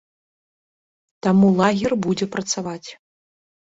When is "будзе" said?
2.07-2.25